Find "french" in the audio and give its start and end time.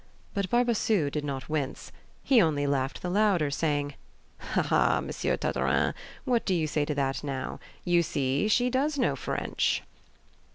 9.15-9.83